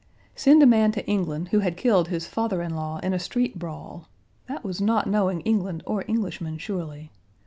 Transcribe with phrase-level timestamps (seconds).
[0.35, 3.59] Send a man to England who had killed his father in law in a street
[3.59, 4.07] brawl!
[4.47, 7.11] That was not knowing England or Englishmen, surely.